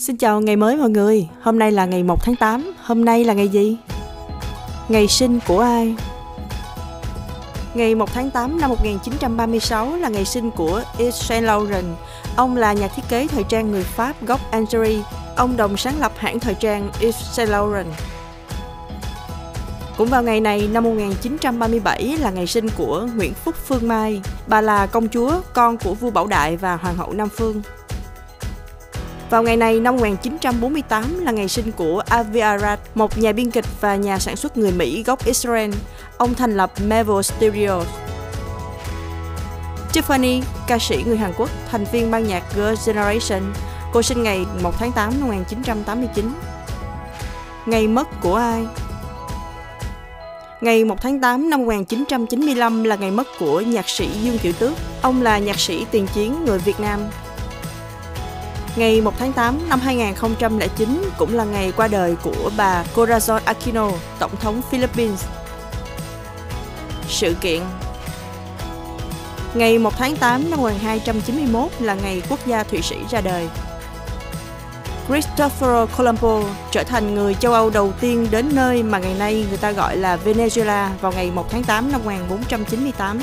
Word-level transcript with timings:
Xin 0.00 0.16
chào 0.16 0.40
ngày 0.40 0.56
mới 0.56 0.76
mọi 0.76 0.90
người, 0.90 1.28
hôm 1.42 1.58
nay 1.58 1.72
là 1.72 1.86
ngày 1.86 2.02
1 2.02 2.24
tháng 2.24 2.36
8, 2.36 2.72
hôm 2.82 3.04
nay 3.04 3.24
là 3.24 3.34
ngày 3.34 3.48
gì? 3.48 3.76
Ngày 4.88 5.08
sinh 5.08 5.38
của 5.46 5.60
ai? 5.60 5.94
Ngày 7.74 7.94
1 7.94 8.12
tháng 8.12 8.30
8 8.30 8.60
năm 8.60 8.70
1936 8.70 9.96
là 9.96 10.08
ngày 10.08 10.24
sinh 10.24 10.50
của 10.50 10.82
Yves 10.98 11.14
Saint 11.14 11.44
Laurent. 11.44 11.86
Ông 12.36 12.56
là 12.56 12.72
nhà 12.72 12.88
thiết 12.88 13.02
kế 13.08 13.26
thời 13.26 13.44
trang 13.44 13.70
người 13.70 13.82
Pháp 13.82 14.26
gốc 14.26 14.40
Algeria. 14.50 14.98
Ông 15.36 15.56
đồng 15.56 15.76
sáng 15.76 16.00
lập 16.00 16.12
hãng 16.16 16.40
thời 16.40 16.54
trang 16.54 16.90
Yves 17.00 17.16
Saint 17.32 17.50
Laurent. 17.50 17.88
Cũng 19.96 20.08
vào 20.08 20.22
ngày 20.22 20.40
này 20.40 20.68
năm 20.72 20.84
1937 20.84 22.16
là 22.20 22.30
ngày 22.30 22.46
sinh 22.46 22.68
của 22.76 23.08
Nguyễn 23.16 23.34
Phúc 23.34 23.54
Phương 23.66 23.88
Mai. 23.88 24.22
Bà 24.46 24.60
là 24.60 24.86
công 24.86 25.08
chúa, 25.08 25.40
con 25.52 25.76
của 25.76 25.94
vua 25.94 26.10
Bảo 26.10 26.26
Đại 26.26 26.56
và 26.56 26.76
hoàng 26.76 26.96
hậu 26.96 27.12
Nam 27.12 27.28
Phương. 27.28 27.62
Vào 29.30 29.42
ngày 29.42 29.56
này 29.56 29.80
năm 29.80 29.96
1948 29.96 31.24
là 31.24 31.32
ngày 31.32 31.48
sinh 31.48 31.72
của 31.72 32.02
Avi 32.08 32.40
Arad, 32.40 32.78
một 32.94 33.18
nhà 33.18 33.32
biên 33.32 33.50
kịch 33.50 33.64
và 33.80 33.96
nhà 33.96 34.18
sản 34.18 34.36
xuất 34.36 34.58
người 34.58 34.72
Mỹ 34.72 35.02
gốc 35.02 35.24
Israel. 35.24 35.70
Ông 36.16 36.34
thành 36.34 36.56
lập 36.56 36.72
Marvel 36.86 37.22
Studios. 37.22 37.86
Tiffany, 39.92 40.42
ca 40.66 40.78
sĩ 40.78 41.02
người 41.06 41.16
Hàn 41.16 41.32
Quốc, 41.36 41.50
thành 41.70 41.84
viên 41.92 42.10
ban 42.10 42.26
nhạc 42.28 42.42
Girls' 42.56 42.86
Generation. 42.86 43.42
Cô 43.92 44.02
sinh 44.02 44.22
ngày 44.22 44.46
1 44.62 44.74
tháng 44.78 44.92
8 44.92 45.10
năm 45.20 45.28
1989. 45.28 46.32
Ngày 47.66 47.88
mất 47.88 48.08
của 48.20 48.34
ai? 48.34 48.66
Ngày 50.60 50.84
1 50.84 51.00
tháng 51.00 51.20
8 51.20 51.50
năm 51.50 51.60
1995 51.60 52.84
là 52.84 52.96
ngày 52.96 53.10
mất 53.10 53.26
của 53.38 53.60
nhạc 53.60 53.88
sĩ 53.88 54.08
Dương 54.22 54.38
Kiểu 54.38 54.52
Tước. 54.52 54.72
Ông 55.02 55.22
là 55.22 55.38
nhạc 55.38 55.60
sĩ 55.60 55.86
tiền 55.90 56.06
chiến 56.14 56.44
người 56.44 56.58
Việt 56.58 56.80
Nam, 56.80 57.00
Ngày 58.76 59.00
1 59.00 59.14
tháng 59.18 59.32
8 59.32 59.68
năm 59.68 59.80
2009 59.80 61.02
cũng 61.18 61.34
là 61.34 61.44
ngày 61.44 61.72
qua 61.76 61.88
đời 61.88 62.16
của 62.22 62.50
bà 62.56 62.84
Corazon 62.94 63.40
Aquino, 63.44 63.90
Tổng 64.18 64.36
thống 64.40 64.62
Philippines. 64.70 65.24
Sự 67.08 67.34
kiện 67.40 67.62
Ngày 69.54 69.78
1 69.78 69.92
tháng 69.98 70.16
8 70.16 70.50
năm 70.50 70.60
1291 70.60 71.70
là 71.78 71.94
ngày 71.94 72.22
quốc 72.28 72.46
gia 72.46 72.62
Thụy 72.62 72.82
Sĩ 72.82 72.96
ra 73.10 73.20
đời. 73.20 73.48
Christopher 75.08 75.90
Colombo 75.96 76.42
trở 76.70 76.84
thành 76.84 77.14
người 77.14 77.34
châu 77.34 77.52
Âu 77.52 77.70
đầu 77.70 77.92
tiên 78.00 78.26
đến 78.30 78.48
nơi 78.52 78.82
mà 78.82 78.98
ngày 78.98 79.14
nay 79.18 79.46
người 79.48 79.58
ta 79.58 79.72
gọi 79.72 79.96
là 79.96 80.18
Venezuela 80.24 80.88
vào 81.00 81.12
ngày 81.12 81.30
1 81.34 81.50
tháng 81.50 81.64
8 81.64 81.92
năm 81.92 82.00
1498. 82.04 83.20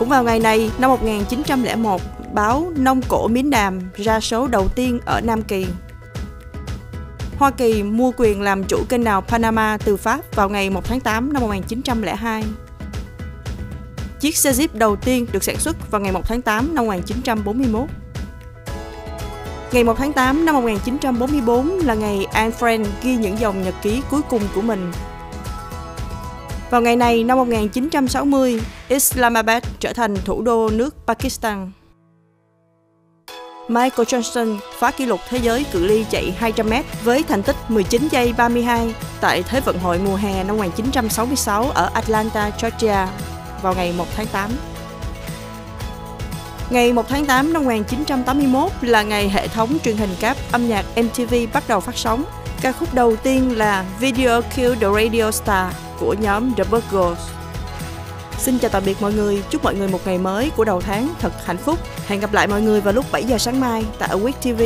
Cũng 0.00 0.08
vào 0.08 0.24
ngày 0.24 0.40
này, 0.40 0.70
năm 0.78 0.90
1901, 0.90 2.00
báo 2.32 2.72
Nông 2.76 3.00
Cổ 3.08 3.28
Miến 3.28 3.50
Đàm 3.50 3.80
ra 3.94 4.20
số 4.20 4.46
đầu 4.46 4.68
tiên 4.68 5.00
ở 5.04 5.20
Nam 5.20 5.42
Kỳ. 5.42 5.66
Hoa 7.38 7.50
Kỳ 7.50 7.82
mua 7.82 8.12
quyền 8.16 8.42
làm 8.42 8.64
chủ 8.64 8.84
kênh 8.88 9.04
đào 9.04 9.20
Panama 9.20 9.78
từ 9.84 9.96
Pháp 9.96 10.20
vào 10.34 10.48
ngày 10.48 10.70
1 10.70 10.84
tháng 10.84 11.00
8 11.00 11.32
năm 11.32 11.42
1902. 11.42 12.44
Chiếc 14.20 14.36
xe 14.36 14.52
Jeep 14.52 14.68
đầu 14.72 14.96
tiên 14.96 15.26
được 15.32 15.44
sản 15.44 15.56
xuất 15.58 15.90
vào 15.90 16.00
ngày 16.00 16.12
1 16.12 16.28
tháng 16.28 16.42
8 16.42 16.74
năm 16.74 16.84
1941. 16.84 17.88
Ngày 19.72 19.84
1 19.84 19.94
tháng 19.98 20.12
8 20.12 20.44
năm 20.44 20.54
1944 20.54 21.66
là 21.68 21.94
ngày 21.94 22.26
Anne 22.32 22.56
Frank 22.60 22.84
ghi 23.02 23.16
những 23.16 23.38
dòng 23.38 23.62
nhật 23.62 23.74
ký 23.82 24.02
cuối 24.10 24.20
cùng 24.28 24.42
của 24.54 24.62
mình 24.62 24.92
vào 26.70 26.82
ngày 26.82 26.96
này 26.96 27.24
năm 27.24 27.38
1960, 27.38 28.60
Islamabad 28.90 29.62
trở 29.80 29.92
thành 29.92 30.16
thủ 30.24 30.42
đô 30.42 30.70
nước 30.70 30.96
Pakistan. 31.06 31.70
Michael 33.68 34.06
Johnson 34.06 34.58
phá 34.78 34.90
kỷ 34.90 35.06
lục 35.06 35.20
thế 35.28 35.38
giới 35.38 35.66
cự 35.72 35.86
ly 35.86 36.04
chạy 36.10 36.34
200m 36.40 36.82
với 37.04 37.22
thành 37.22 37.42
tích 37.42 37.56
19 37.68 38.08
giây 38.10 38.32
32 38.38 38.94
tại 39.20 39.42
Thế 39.42 39.60
vận 39.60 39.78
hội 39.78 39.98
mùa 39.98 40.16
hè 40.16 40.44
năm 40.44 40.56
1966 40.56 41.70
ở 41.70 41.90
Atlanta, 41.94 42.50
Georgia 42.62 43.08
vào 43.62 43.74
ngày 43.74 43.94
1 43.98 44.06
tháng 44.16 44.26
8. 44.26 44.50
Ngày 46.70 46.92
1 46.92 47.08
tháng 47.08 47.26
8 47.26 47.52
năm 47.52 47.64
1981 47.64 48.72
là 48.80 49.02
ngày 49.02 49.28
hệ 49.28 49.48
thống 49.48 49.78
truyền 49.84 49.96
hình 49.96 50.10
cáp 50.20 50.36
âm 50.52 50.68
nhạc 50.68 50.84
MTV 50.96 51.34
bắt 51.52 51.64
đầu 51.68 51.80
phát 51.80 51.96
sóng. 51.96 52.24
Ca 52.62 52.72
khúc 52.72 52.94
đầu 52.94 53.16
tiên 53.16 53.58
là 53.58 53.84
Video 54.00 54.42
Kill 54.56 54.74
the 54.74 54.88
Radio 54.94 55.30
Star 55.30 55.74
của 56.00 56.14
nhóm 56.20 56.54
The 56.54 56.64
Burgers. 56.64 57.39
Xin 58.40 58.58
chào 58.58 58.70
tạm 58.70 58.82
biệt 58.86 58.96
mọi 59.00 59.12
người, 59.12 59.42
chúc 59.50 59.64
mọi 59.64 59.74
người 59.74 59.88
một 59.88 59.98
ngày 60.04 60.18
mới 60.18 60.50
của 60.56 60.64
đầu 60.64 60.80
tháng 60.80 61.08
thật 61.18 61.32
hạnh 61.44 61.56
phúc. 61.56 61.78
Hẹn 62.06 62.20
gặp 62.20 62.32
lại 62.32 62.46
mọi 62.46 62.62
người 62.62 62.80
vào 62.80 62.94
lúc 62.94 63.04
7 63.12 63.24
giờ 63.24 63.38
sáng 63.38 63.60
mai 63.60 63.84
tại 63.98 64.08
Awake 64.08 64.56
TV. 64.56 64.62